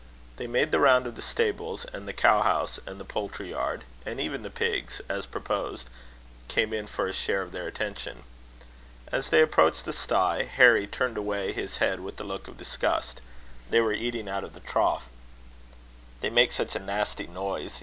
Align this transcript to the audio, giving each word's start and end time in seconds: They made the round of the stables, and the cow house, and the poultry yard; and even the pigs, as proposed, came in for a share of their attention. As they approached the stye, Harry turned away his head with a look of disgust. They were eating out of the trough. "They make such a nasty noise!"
They 0.37 0.47
made 0.47 0.71
the 0.71 0.79
round 0.79 1.05
of 1.05 1.13
the 1.13 1.21
stables, 1.21 1.85
and 1.93 2.07
the 2.07 2.11
cow 2.11 2.41
house, 2.41 2.79
and 2.87 2.99
the 2.99 3.05
poultry 3.05 3.51
yard; 3.51 3.83
and 4.03 4.19
even 4.19 4.41
the 4.41 4.49
pigs, 4.49 4.99
as 5.07 5.27
proposed, 5.27 5.91
came 6.47 6.73
in 6.73 6.87
for 6.87 7.05
a 7.05 7.13
share 7.13 7.43
of 7.43 7.51
their 7.51 7.67
attention. 7.67 8.23
As 9.11 9.29
they 9.29 9.43
approached 9.43 9.85
the 9.85 9.93
stye, 9.93 10.41
Harry 10.51 10.87
turned 10.87 11.17
away 11.17 11.53
his 11.53 11.77
head 11.77 11.99
with 11.99 12.19
a 12.19 12.23
look 12.23 12.47
of 12.47 12.57
disgust. 12.57 13.21
They 13.69 13.79
were 13.79 13.93
eating 13.93 14.27
out 14.27 14.43
of 14.43 14.55
the 14.55 14.61
trough. 14.61 15.05
"They 16.21 16.31
make 16.31 16.51
such 16.51 16.75
a 16.75 16.79
nasty 16.79 17.27
noise!" 17.27 17.79